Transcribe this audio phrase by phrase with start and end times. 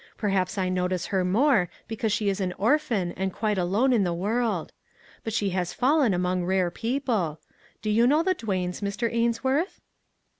[0.17, 4.15] Perhaps I notice her more because she is an orphan and quite alone in the
[4.15, 4.73] world.
[5.23, 7.39] But she has fallen among rare people.
[7.83, 9.13] Do you know the Duanes, Mr.
[9.13, 9.79] Ainsworth